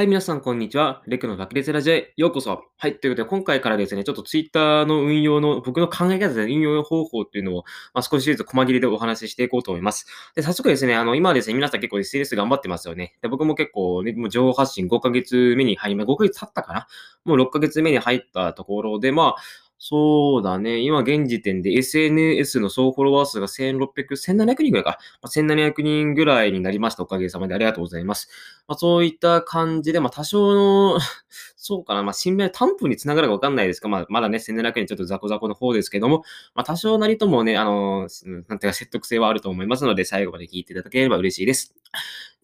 [0.00, 1.02] はい、皆さん、こんにちは。
[1.06, 2.62] レクの爆裂ラジオへようこそ。
[2.78, 10.06] はい、ということで、今回からですね、ちょっとツイッターの運用の、僕の考え方で、運用方法っていうのを、まあ、少しずつ細切りでお話ししていこうと思います。
[10.34, 13.18] で、早速ですね、あの、今ですね、皆さん結構 SNS 頑張ってますよね。
[13.20, 16.86] で、僕も結構ね、もう情報発信5ヶ月目に入り、まあ、5ヶ月経ったかな？
[17.26, 19.42] もう6ヶ月目に入ったところで、まあ、
[19.82, 20.80] そうだね。
[20.80, 24.98] 今現時点で SNS の総フォロワー数が1600、1700人ぐらいか。
[25.24, 27.02] 1700人ぐらいになりました。
[27.02, 28.28] おかげさまでありがとうございます。
[28.70, 31.00] まあ、そういった感じで、まあ多少の
[31.56, 32.04] そうかな。
[32.04, 36.22] まあ信頼、担保につながるかわかんないですが、まあまだね、1700人ちょっとザコザコの方ですけども、
[36.54, 38.06] まあ多少なりともね、あの、な
[38.54, 41.74] んていうか説得性はあると思いますので、最後まで聞いていただければ嬉しいです。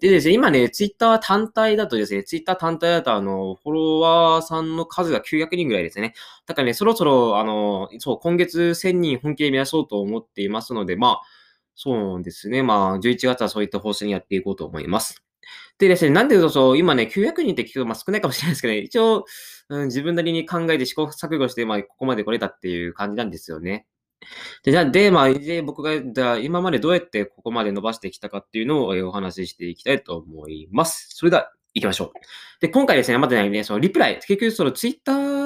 [0.01, 6.12] でですね、今ね、ツイッター単体だとですね、ツイッター単体だと、あの、フォロワーさんの数が900人ぐらいですね。
[6.46, 11.23] だからね、そろそろ、あの、そう、今月1000人本気で目指そうと思っていますので、まあ、
[11.77, 12.65] そうですね。
[12.65, 15.26] まあ、11月はそういった方針やっていこうと思います。
[15.78, 19.24] でですね、なんでそう、今ね、900人って聞くと、まあ少ないかもしれないですけど、ね、一応、
[19.68, 23.87] うん、自分なりに考えて試行錯誤して、まあ、ここまで来れたっていう感じなんですよね。
[24.65, 31.09] で、じゃあ、で、まあ、で、僕が、じゃ今までどうやってここまで伸ばしてきたかっていうのをお話ししていきたいと思います。
[31.10, 32.10] それでは、行きましょう。
[32.60, 35.46] で、今回ですね、まだね、そのリプライ、結局そのツイッター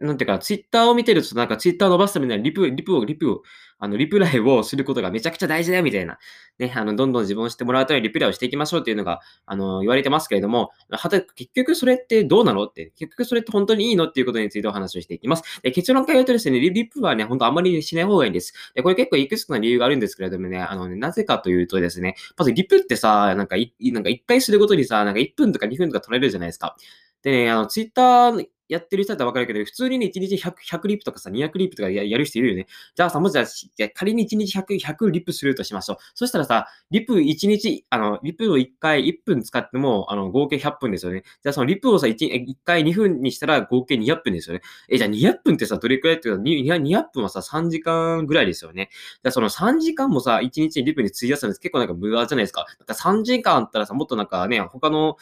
[0.00, 3.42] なんていうか、ツイッターを見てると、なんかツイッターを伸ばすためにはリプ、リプを、リプを、
[3.80, 6.18] あの、リプライをすることがめちゃくちゃ大事だよ、みたいな。
[6.58, 15.60] ね、あの、どんどん自分を知ってもらうためにリプライをしていきましょうっていうのが、あの、言われてますけれども、はた、結局それってどうなのって、結局それって本当にいいのっていうことについてお話をしていきます。
[15.62, 18.52] で結論から言うとですね、リプはね、本当あんまりしない方がいいんです。
[18.74, 26.76] で、これ結構いくつかの理由があるんですけれどもね、あのね、なぜかというとですね、まずリプってさ、なんかい、なんか一回するごとにさ、なんか1分とか2分とか取れるじゃないですか。
[27.22, 32.66] でね、あの、ツイッターやってる人だったらわかるけど、普通にね、1日 100, 100リップとかさ、200リップとかやる人いるよね。
[32.94, 35.96] じゃあさ、もしじゃあ、仮に1日100、100リップするとしましょう。
[36.14, 41.22] そしたらさ、リップ1日、あの、リップを1回1分使っても、あの、合計100分ですよね。
[41.42, 44.62] じゃあそのリップをさ、1, 1回2分にしたら合計200分ですよね。
[44.88, 48.90] え、じゃあ200分ってさ、どれくらいっていうか、200分はさ、3時間ぐらいですよね。
[48.92, 52.66] じゃあその3時間もさ、1日にリップに費やすのって結構なんか無駄じゃないですか。
[52.78, 55.16] なんか3時間あったらさ、もっとなんかね、他の、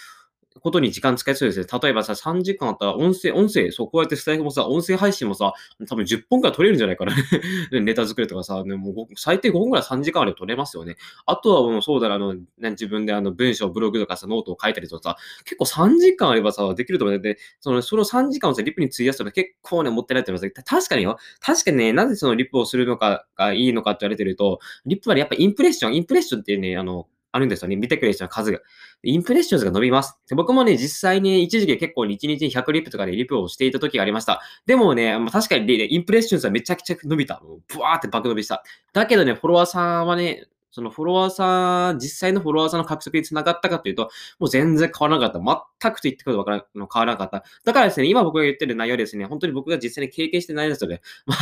[0.60, 1.66] ことに時間使いそうですね。
[1.82, 5.52] 例えばさ、3時間あったら音声、音声、そう、こうやってスタイフもさ、音声配信もさ、
[5.88, 7.14] 多分10本くらい取れるんじゃないかな。
[7.80, 10.96] ネタ作りとかさ、ね、もう最低5本くらい3時間あれば取れますよね。
[11.26, 20.64] あとはもうそうだな、あの、ね、自分であの文章、ブログとかさ、ノートを書いたりとかさ、結構3時間あればさ、できると思うんで、その、その3時間をさ、リプに費やすの結構ね、もったいないと思います。
[20.64, 21.18] 確かによ。
[21.40, 27.76] 確かにね、なぜそのリプをするのかがいいのかって言われてると、リプは、やっぱインプレッション、インプレッションっていうね、あの、あるんですよね。
[27.76, 28.58] 見てくれる人の数が。
[29.02, 30.18] インプレッションズが伸びます。
[30.28, 34.42] で僕もね、実際に一時期結構1日に100リプとかでリプをしていた時がありました。
[34.66, 37.42] でもね、まあ、確かに、ね、インプレッションズはめちゃくちゃ伸びた。
[37.68, 38.64] ブワーって爆伸びした。
[38.92, 40.46] だけどね、フォロワーさんはね、
[40.76, 45.62] そのフォロワーさん、実際のフォロワーさんの獲得につながったかというと、もう全然変わらなかった。
[45.80, 47.44] 全くと言ってくると変わらなかった。
[47.64, 51.38] だからですね、今僕が言ってる内容ですね、本当に僕が実際に経験してないですので、 まあ、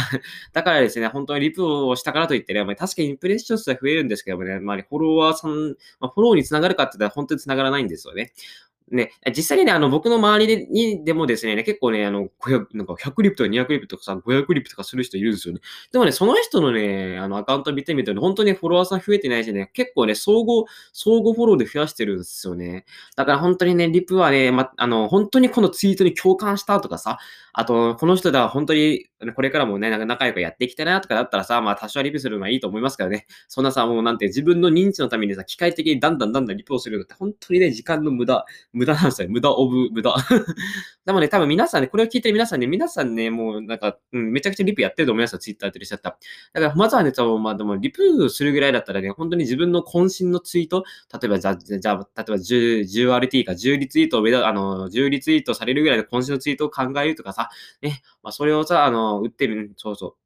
[0.53, 8.33] だからですね、本当にリプをしたからといってね、まあ、確かにインプレッション数は増えるんですけどもね、まあ、フォロワーさん、まあ、フォローにつながるかって言ったら本当につながらないんですよね。
[8.91, 15.61] ね、実際にね、あの、僕の周りでにでもですね、結構ね、あの、500、なんか100リップとか200リップとかさ、500リップとかする人いるんですよね。
[15.91, 22.84] でもね、その人のね、あの、アカウント見てみると、本当にフォロワーさん増えてないしね、結構ね、相互、相互フォローで増やしてるんですよね。
[23.17, 27.19] だから本当にね、リプはね、ま、あの、本当にこのツイートに共感したとかさ、
[27.55, 33.27] あと、この人だ、本当に、これからもね、なんか仲良くやっていきたいなとかだったらさ、まあ多少リプするのはいいと思いますからね。
[33.49, 39.29] そんなさ、もうなんて自分の認知のためにさ、機械的にだんだんだんだんリプをするのって本当にね、時間の無駄、無駄なんですよ。
[39.31, 40.15] 無駄オブ無駄。
[41.07, 45.39] でもね、多分皆さんね、これを聞いてる皆さんね、皆さんね、もうなんか、うん、めちゃくちゃリプやってると思いますよ。
[45.39, 46.19] ツイッターやってる人だった。
[46.53, 60.25] だから、まずはね、多分まあでも、リプするぐらいだったらね、本当に自分の渾身のツイート、例えば、じゃ、じゃあ、例えば10、10RT か10リツイートをあの、10リツイートされるぐらいの渾身のツイートを考えるとかさ、ね、まあ、それをさ、あの、打ってみる、そうそう。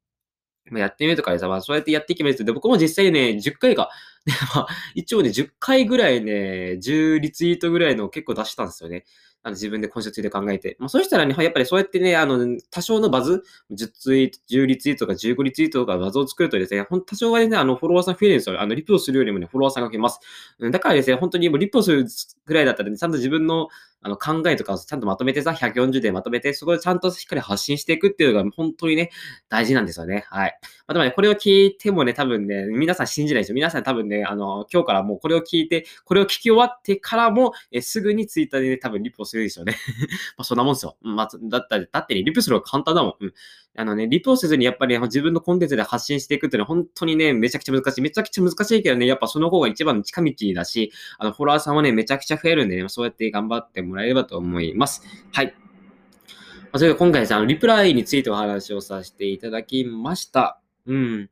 [0.77, 3.89] やってみるとかでさ、まあ、そうやってやっていけばいいですで、僕も実際ね、10回か、
[4.55, 9.05] まあ、一応ね、10回ぐらいね、10リツイートぐらいの結構出したんですよね。
[9.41, 10.75] あの自分で今週ついて考えて。
[10.79, 13.41] まあ、そうしたらね、やっぱりそうやってね、あの、多少のバズ、
[13.71, 18.59] 10ツイート、10リツイートとか15リツイートとかバズを作るとですね、ほん多少はね、あの、フォロワーさん増えるんですよ。
[18.59, 20.19] あの、リプをするよりもね、フォロワーさんが増えます。
[20.59, 22.05] だからですね、本当にもうリプをする
[22.45, 23.69] ぐらいだったらね、ちゃんと自分の
[24.01, 29.11] あの考えとかをちゃんとまとめてさ、140でまとめて、そこでちゃんとしっかり発信していくっていうのが本当にね、
[29.49, 30.23] 大事なんですよね。
[30.29, 30.57] はい。
[30.87, 33.55] まあ、でもね、これを聞いてもね、多分ね、皆さん信じないですよ。
[33.55, 39.75] 皆さん多分ね、あの、今日からもうこれを聞いて、これを聞き終わってからも、えすぐにツイッターでね、多分リプをするでしょうね。
[40.37, 40.97] まあそんなもんですよ。
[41.01, 43.15] まあ、だった、だってね、リプするのが簡単だもん。
[43.19, 43.33] うん。
[43.75, 48.01] あのね、リプをせずにやっぱり、ね、自分のコンテンツで発信していくっていうのは本当にね、めちゃくちゃ難しい。
[48.01, 55.03] めちゃくちゃ難しいけどね、やっぱその方が一番近道だし、あの、フォロワーさんはね、めちゃくちゃ増えるんでね、そうやって頑張ってもらえればと思います。
[55.31, 55.53] はい。
[55.55, 60.59] まあ、それで今回ですね、あの、リプライについてお話をさせていただきました。
[60.85, 61.29] うん。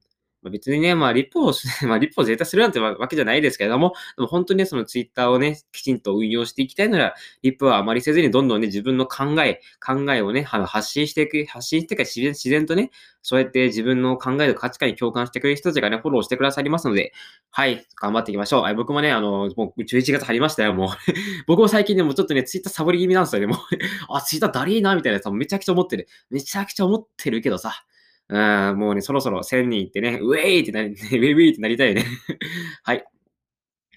[0.50, 1.54] 別にね、まあ、リポを、
[1.88, 12.92] まあ、リポを絶対するなんてわけじゃないですけれども、でも本当にね、そのツイッターをね、きちんと運用していきたいなら、リプはあまりせずに、どんどんね、自分の考え、考えをね、あの発信していく、発信していく自然、自然とね、
[13.22, 17.12] そうやって自分の考えと価値観に共感してくれる人たちがね、フォローしてくださりますので、
[17.52, 18.76] はい、頑張っていきましょう。
[18.76, 20.90] 僕もね、あの、もう11月入りましたよ、もう。
[21.46, 23.58] 僕も最近でもちょっとね、ツイッターサボり気味なんですよね、もう
[24.16, 26.08] あ、ツイッターだりーな、みたいなさ、めちゃくちゃ思ってる。
[26.30, 27.84] めちゃくちゃ思ってるけどさ、
[28.30, 28.38] う
[28.74, 32.06] ん、もうね、そろそろ1000人いってね、ウェイってなり、 ウェイウェイってなりたいよね
[32.84, 33.06] はい。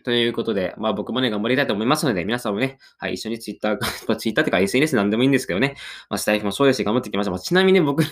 [0.02, 3.76] ということで、まあ僕もね、頑張りたいと思いますので、皆さんもね、はい、一緒にツイッター、
[4.16, 5.74] ツイッターってか SNS なんでもいいんですけどね、
[6.08, 7.32] まあスタイフもそうですし、頑張っていきましょう。
[7.32, 8.02] まあ、ちなみにね、僕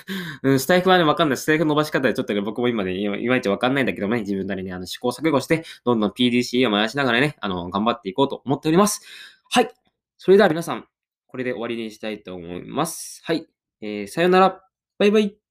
[0.42, 1.36] うん、スタイフはね、わかんない。
[1.38, 9.00] スタイフの伸ばし方でちょっとね、僕も今ね、いまいちわかんないんだけどね、自分なりにあの試行錯誤して、どんどん PDCA を回しながらね、あの、頑張っていこうと思っております。
[9.50, 9.70] はい。
[10.18, 10.84] それでは皆さん、
[11.26, 13.22] これで終わりにしたいと思います。
[13.24, 13.46] はい。
[13.80, 14.62] えー、さよなら。
[14.98, 15.47] バイバイ。